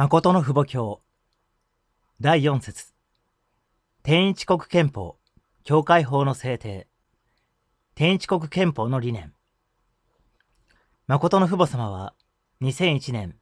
[0.00, 1.02] 誠の父母教。
[2.20, 2.94] 第4節。
[4.04, 5.18] 天一国憲法
[5.64, 6.86] 教会法の制定。
[7.96, 9.32] 天一国憲法の理念。
[11.08, 12.14] 誠の父母様は
[12.62, 13.34] 2001年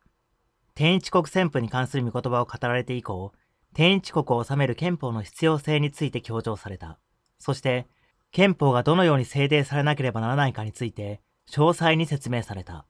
[0.75, 3.35] 天一国旋風に関する御言葉を語られて以降
[3.75, 6.99] 天一国を治める憲法の必要性について強調された。
[7.38, 7.87] そして
[8.33, 11.21] 憲法がどのように制定されなければならないかについて
[11.51, 12.87] 詳細に説明された。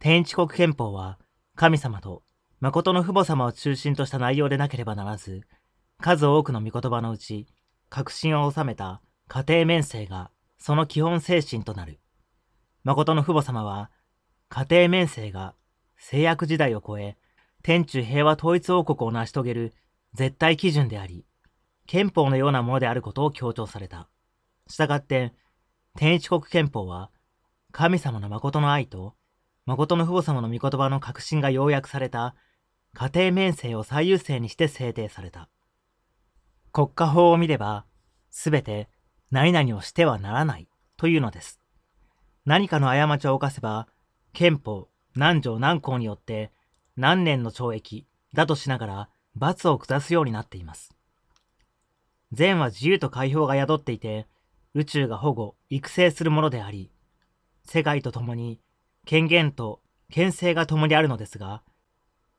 [0.00, 1.18] 天一国憲法は
[1.54, 2.22] 神様と
[2.60, 5.42] 誠の父母様を中心とした内容でなければならず、
[6.00, 7.46] 数多くの御言葉のうち、
[7.90, 12.00] 確信を収めた家庭面生がその基本精神となる。
[12.82, 13.90] 誠の父母様は、
[14.48, 15.54] 家庭面生が
[15.98, 17.18] 制約時代を超え、
[17.62, 19.74] 天中平和統一王国を成し遂げる
[20.14, 21.26] 絶対基準であり、
[21.86, 24.08] 憲法のようなものであることを強調された。
[24.66, 25.34] したがって、
[25.96, 27.10] 天一国憲法は、
[27.72, 29.14] 神様の誠の愛と、
[29.66, 32.34] 誠の父母様の御言葉の確信が要約された
[32.98, 35.50] 家庭面生を最優先にして制定された。
[36.72, 37.84] 国家法を見れば、
[38.30, 38.88] すべて
[39.30, 40.66] 何々をしてはならない
[40.96, 41.60] というのです。
[42.46, 43.86] 何かの過ちを犯せば、
[44.32, 46.52] 憲法何条何項によって
[46.96, 50.96] 何年の懲役だとしながら罰を下すようになっています。
[52.32, 54.26] 善は自由と解放が宿っていて、
[54.72, 56.90] 宇宙が保護、育成するものであり、
[57.66, 58.58] 世界と共に
[59.04, 61.62] 権限と権勢が共にあるのですが、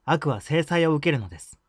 [0.10, 1.60] 悪は制裁を受けるのです。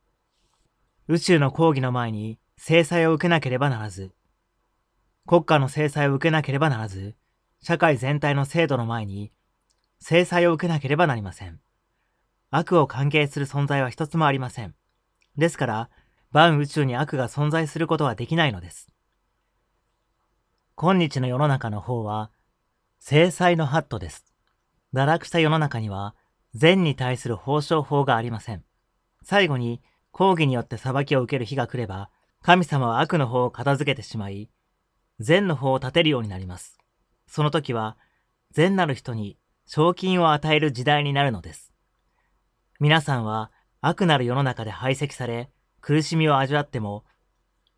[1.08, 4.12] 宇宙の抗議の前に制裁を受けなければならず、
[5.26, 7.16] 国家の制裁を受けなければならず、
[7.60, 9.32] 社会全体の制度の前に
[9.98, 11.58] 制裁を受けなければなりません。
[12.50, 14.76] 悪を関係する存在は一つもありません。
[15.36, 15.90] ですから、
[16.30, 18.86] 万宇宙に悪が存在することはできないのです。
[20.76, 22.30] 今日の世の中の方は、
[23.00, 24.24] 制裁のハットです。
[24.94, 26.14] 堕落した世の中には、
[26.54, 28.64] 善に対する報奨法がありません。
[29.22, 32.10] 最後に、抗議によって裁きを受ける日が来れば、
[32.42, 34.50] 神様は悪の方を片付けてしまい、
[35.20, 36.78] 善の方を立てるようになります。
[37.26, 37.96] その時は、
[38.52, 41.72] 善なる人に賞金を与える時代になるのです。
[42.80, 43.50] 皆さんは
[43.80, 45.50] 悪なる世の中で排斥され、
[45.80, 47.04] 苦しみを味わっても、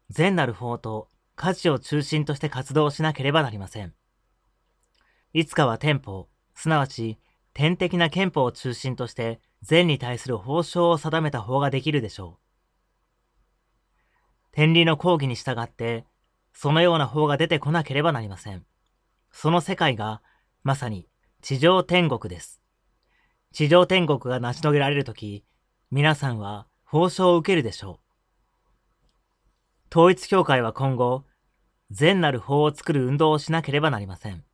[0.08, 3.94] 善なる方と価値を中心として活動しなければなりません。
[5.32, 7.18] いつかは店舗、すなわち
[7.52, 12.40] 天的な憲法を中心として善に対する報奨を定めた法ができるでしょう。
[14.52, 16.06] 天理の講義に従って、
[16.52, 18.64] そのような法が出てこなければなりません。
[19.30, 20.22] その世界が、
[20.62, 21.08] まさに
[21.40, 22.60] 地上天国です。
[23.52, 25.44] 地上天国が成し遂げられるとき、
[25.90, 28.00] 皆さんは報奨を受けるでしょ
[29.92, 29.98] う。
[29.98, 31.24] 統一教会は今後、
[31.90, 34.44] 善なる法を作る運動をしなければなりません。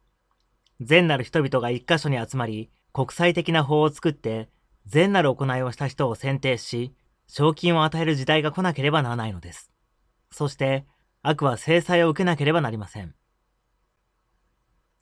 [0.80, 4.48] 善なる人々が一箇所に集まり、国際的な法を作って、
[4.86, 6.94] 善なる行いをした人を選定し、
[7.26, 9.70] 賞金を与える時代が来なければならないのです。
[10.30, 10.86] そして、
[11.20, 13.14] 悪は制裁を受けなければなりません。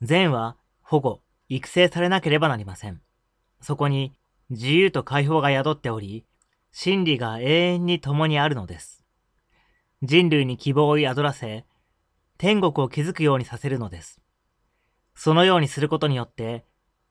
[0.01, 2.99] 善は保護、育成されなければなりません。
[3.61, 4.11] そこに
[4.49, 6.25] 自由と解放が宿っており、
[6.73, 9.05] 真理が永遠に共にあるのです。
[10.03, 11.65] 人類に希望を宿らせ、
[12.37, 14.19] 天国を築くようにさせるのです。
[15.15, 16.65] そのようにすることによって、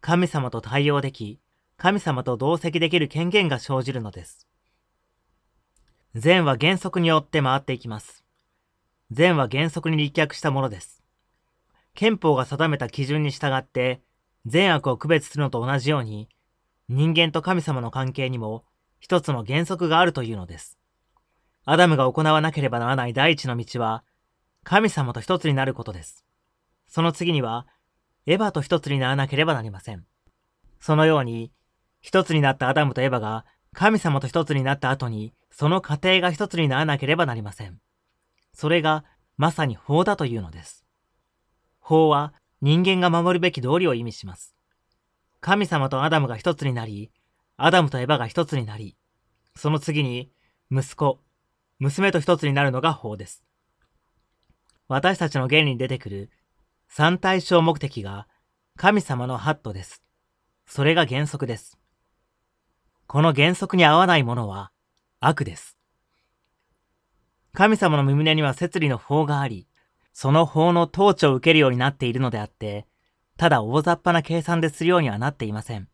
[0.06, 1.40] 神様と対応でき、
[1.78, 4.46] 神様と同席できる権限が生じるのです。
[6.14, 8.22] 善は原則によって回っていきます。
[9.10, 11.02] 善は原則に立脚したものです。
[11.94, 14.02] 憲法が定めた基準に従って、
[14.44, 16.28] 善悪を区別するのと同じように、
[16.90, 18.66] 人間と神様の関係にも
[19.00, 20.78] 一つの原則があるというのです。
[21.64, 24.04] アダムが行わなければならない第一の道は、
[24.64, 26.26] 神様と一つになることです。
[26.88, 27.66] その次には、
[28.26, 30.04] エヴァと一つにならなければなりません。
[30.80, 31.52] そのように、
[32.00, 37.78] 一つになったアダムとエヴァが神様と一つになった後に、その家庭が一つにならなければなりません。
[38.52, 39.04] それが
[39.36, 40.84] まさに法だというのです。
[41.80, 44.54] 法は人間が守るべき道理を意味します。
[45.40, 47.10] 神様とアダムが一つになり、
[47.56, 48.96] アダムとエヴァが一つになり、
[49.56, 50.30] その次に
[50.70, 51.20] 息子、
[51.78, 53.44] 娘と一つになるのが法です。
[54.88, 56.30] 私たちの原理に出てくる
[56.96, 58.28] 三対象目的が
[58.76, 60.04] 神様のハットです。
[60.64, 61.76] それが原則です。
[63.08, 64.70] この原則に合わないものは
[65.18, 65.76] 悪です。
[67.52, 69.66] 神様の胸には摂理の法があり、
[70.12, 72.86] その法の統治を受けるようになっているのであって、
[73.36, 75.88] ただ大雑把な計算でするようにはなっていません。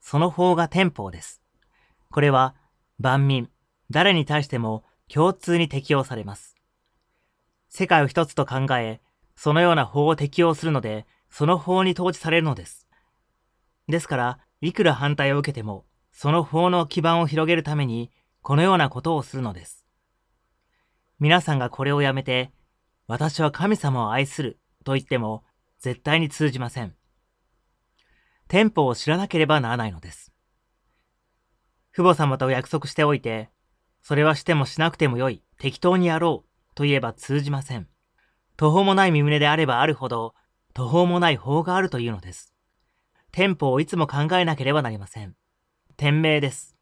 [0.00, 1.42] その法が天法です。
[2.10, 2.54] これは
[2.98, 3.50] 万民、
[3.90, 4.82] 誰に対しても
[5.12, 6.56] 共通に適用されます。
[7.68, 9.02] 世界を一つと考え、
[9.36, 12.86] そのような法を適用するので、その法に統治されるのです。
[13.88, 18.10] ですから、いくら反対を受けても、その法の基盤を広げるために、
[18.42, 19.84] このようなことをするのです。
[21.18, 22.52] 皆さんがこれをやめて、
[23.06, 25.44] 私は神様を愛すると言っても、
[25.80, 26.94] 絶対に通じません。
[28.48, 30.32] 店舗を知らなければならないのです。
[31.92, 33.50] 父母様と約束しておいて、
[34.02, 37.88] それはしてもしなくてもよい、適当にやろうと言えば通じません。
[38.62, 40.36] 途方もない身胸であればあるほど、
[40.72, 42.54] 途方もない法があるというのです。
[43.32, 45.34] 店舗をいつも考えなければなりません。
[45.96, 46.76] 店名です。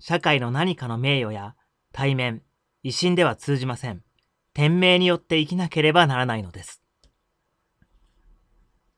[0.00, 1.54] 社会の何かの名誉や
[1.92, 2.40] 対面、
[2.82, 4.02] 威信では通じません。
[4.54, 6.80] 店名によって生きなければならないのです。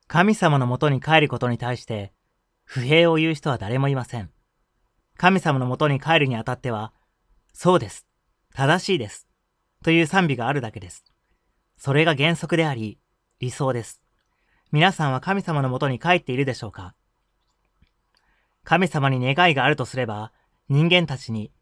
[0.06, 2.12] 神様のもとに帰ることに対して、
[2.62, 4.30] 不平を言う人は誰もいません。
[5.16, 6.92] 神様のもとに帰るにあたっては、
[7.52, 8.06] そうです。
[8.54, 9.26] 正しいです。
[9.82, 11.04] という賛美があるだけです。
[11.76, 12.98] それが原則であり、
[13.40, 14.02] 理想です。
[14.72, 16.94] 皆さんは神様のもとに帰っているでしょうか？
[18.64, 20.32] 神様に願いがあるとすれば、
[20.68, 21.52] 人間たちに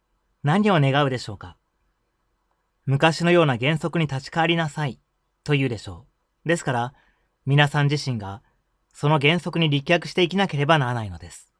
[0.42, 1.56] 何を願うでしょうか？
[2.86, 5.00] 昔のような原則に立ち返りなさい
[5.42, 6.06] と言うでしょ
[6.44, 6.48] う。
[6.48, 6.94] ですから、
[7.46, 8.42] 皆さん自身が
[8.92, 11.50] その原則に立脚していきなければならないのです。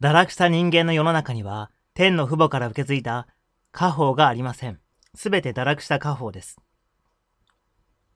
[0.00, 3.26] 堕落した人間の世の中には、天の父母から受け継いだ
[3.70, 4.80] 家宝がありません。
[5.14, 6.58] すべて堕落した家宝です。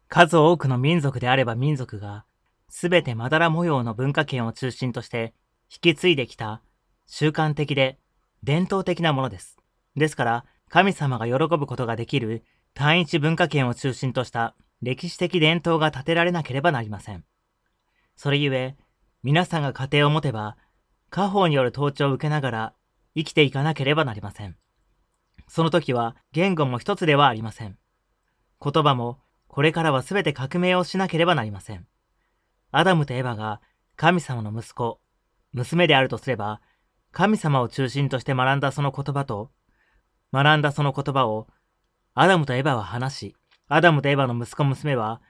[0.09, 2.25] 数多くの民族であれば民族が、
[2.69, 5.35] すべてまだら模様の文化圏を中心として
[5.71, 6.63] 引き継いできた
[7.07, 7.99] 習慣的で
[8.43, 9.57] 伝統的なものです。
[9.97, 12.45] ですから、神様が喜ぶことができる
[12.75, 17.25] 単一文化圏を中心とした歴史的伝統が立てられなければなりません。
[18.17, 18.77] それゆえ、
[19.23, 20.57] 皆さんが家庭を持てば、
[21.11, 22.75] 家宝による統治を受けながら
[23.17, 24.57] 生きていかなければなりません。
[25.49, 27.79] その時は言語も一つではありません。
[28.63, 29.21] 言葉も
[29.57, 31.87] これからは全て革命をしなければなりません。
[32.73, 33.63] アダムとエヴァが
[33.97, 35.01] 神様の息子、
[35.55, 36.61] 娘であるとすれば、
[37.11, 39.51] 神様を中心として学んだその言葉と、
[40.31, 41.47] 学んだその言葉を、
[42.13, 43.37] アダムとエヴァは話し、
[43.67, 45.23] アダムとエヴァの息子娘は、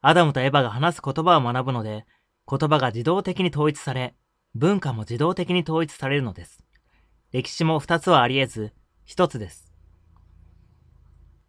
[0.00, 2.06] アダムとエヴァが話す言葉を学ぶので、
[2.48, 4.14] 言葉が自動的に統一され、
[4.54, 6.62] 文化も自動的に統一されるのです。
[7.32, 8.72] 歴史も二つはあり得ず、
[9.04, 9.72] 一つです。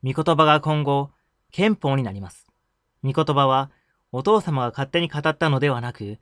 [0.04, 1.12] 御言葉が今後、
[1.54, 2.48] 憲法になります。
[3.04, 3.72] 御言葉は、
[4.12, 6.18] お父様が勝手に語ったのではなく、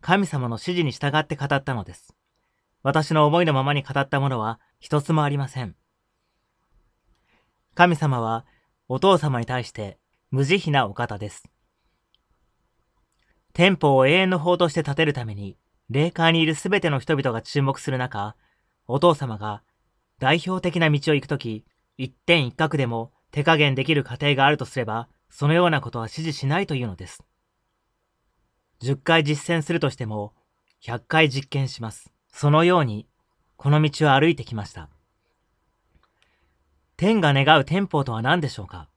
[0.00, 2.14] 神様の指示に従って語ったのです。
[2.84, 5.74] 私の思いのままに語ったものは一つもありません。
[7.74, 8.46] 神様は
[8.88, 9.98] お父様に対して
[10.30, 11.42] 無慈悲なお方です。
[13.52, 15.58] 店舗を永遠の法として建てるために、
[15.90, 18.36] 霊界にいるすべての人々が注目する中、
[18.86, 19.64] お父様が
[20.20, 21.64] 代表的な道を行くとき、
[21.96, 27.22] 一点一角でも手加減できる過程があるとすれば、そのようなことは指示しないというのです。
[28.80, 30.32] 10回実践するとしても、
[30.82, 32.10] 100回実験します。
[32.32, 33.06] そのように、
[33.58, 34.88] この道を歩いてきました。
[36.96, 38.88] 天が願う天法とは何でしょうか？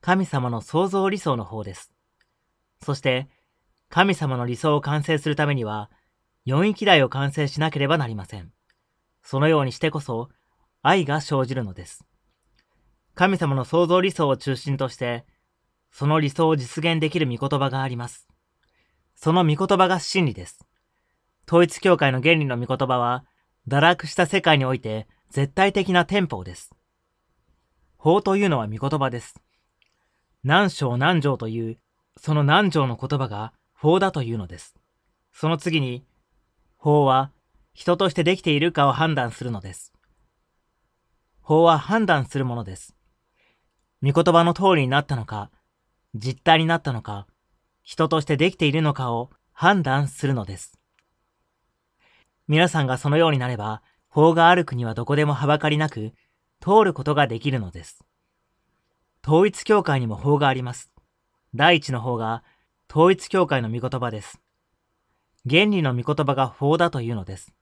[0.00, 1.92] 神様の創造理想の方です。
[2.82, 3.28] そして、
[3.90, 5.88] 神様の理想を完成するためには、
[6.44, 8.50] 四域台を完成しなければなりません。
[9.22, 10.30] そのようにしてこそ、
[10.82, 12.04] 愛が生じるのです。
[13.14, 15.24] 神様の創造理想を中心として、
[15.92, 18.26] その理想を実現できる御言葉があります。
[19.14, 20.66] その御言葉が真理です。
[21.46, 23.24] 統一教会の原理の御言葉は、
[23.68, 26.70] 堕落した世界において絶対的な憲法です。
[27.96, 29.40] 法というのは御言葉です。
[30.42, 31.78] 何章何条という、
[32.16, 34.74] その何条の言葉が法だというのです。
[35.32, 36.04] その次に、
[36.76, 37.30] 法は
[37.72, 39.92] 人としてできているかを判断するのです。
[41.40, 42.94] 法は判断するものです。
[44.04, 45.50] 御言葉の通りになったのか、
[46.14, 47.26] 実体になったのか、
[47.82, 50.78] 人としてできているのかを判断するのです。
[52.46, 56.12] 皆さんがそのようになれば、法がある国はどこでもはばかりなく、
[56.60, 58.04] 通ることができるのです。
[59.26, 60.92] 統一教会にも法があります。
[61.54, 62.44] 第一の法が、
[62.90, 64.38] 統一教会の御言葉です。
[65.48, 67.54] 原理の御言葉が法だというのです。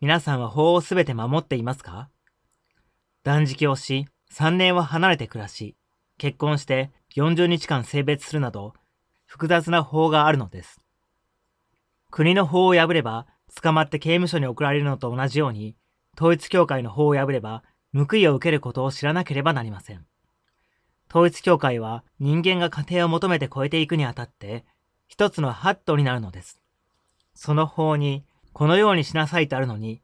[0.00, 2.10] 皆さんは法をすべて守っていますか？
[3.24, 5.76] 断食をし、3年は離れて暮らし、
[6.16, 8.72] 結婚して40日間性別するなど、
[9.26, 10.80] 複雑な法があるのです。
[12.10, 13.26] 国の法を破れば、
[13.60, 15.76] 捕まって刑務所に送られるのと同じように、
[16.16, 17.62] 統一教会の法を破れば、
[17.94, 20.06] 報いを受けることを知らなければなりません。
[21.10, 24.64] 統一教会は人間が家庭を求めて超えていくにあたって、
[25.08, 26.58] 一つのハットになるのです。
[27.34, 28.24] その法に、
[28.54, 30.00] このようにしなさいとあるのに、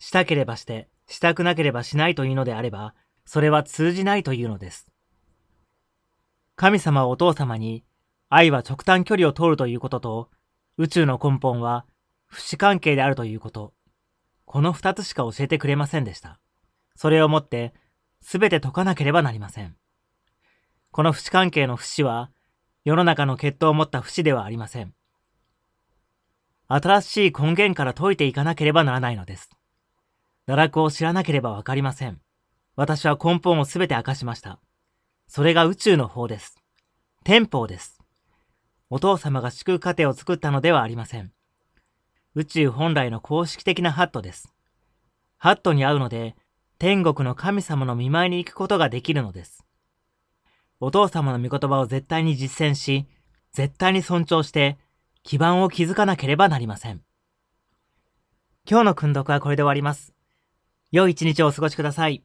[0.00, 2.94] したければして、したくなければしないというのであれば、
[3.24, 4.88] それは通じないというのです。
[6.56, 7.84] 神様はお父様に、
[8.28, 10.30] 愛は直端距離を通るということと、
[10.76, 11.86] 宇宙の根本は、
[12.26, 13.74] 不死関係であるということ。
[14.44, 16.40] この二つしか教えてくれませんでした。
[16.96, 17.74] それをもって、
[18.20, 19.76] すべて解かなければなりません。
[20.90, 22.30] この不死関係の不死は、
[22.84, 24.94] 世の中の血統を持った不死ではありません。
[26.68, 29.50] 新しい根源から解いていかなければならないのです。
[30.46, 32.20] 堕落を知らなければわかりません。
[32.76, 34.60] 私は根本をすべて明かしました。
[35.28, 36.56] それが宇宙の方です。
[37.24, 37.98] 天法です。
[38.90, 41.32] お父様が祝家庭を作ったのではありません。
[42.34, 44.52] 宇宙本来の公式的なハットです。
[45.38, 46.36] ハットに合うので、
[46.78, 49.64] 天国の神様の見舞いに行くことができるのです。
[50.80, 53.06] お父様の御言葉を絶対に実践し、
[53.52, 54.78] 絶対に尊重して、
[55.22, 57.02] 基盤を築かなければなりません。
[58.68, 60.13] 今日の訓読はこれで終わります。
[60.94, 62.22] 良い一日をお過ごしください。